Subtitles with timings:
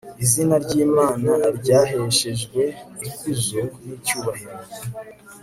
[0.23, 2.61] izina ry'imana ryaheshejwe
[3.07, 4.57] ikuzo n'icyubahiro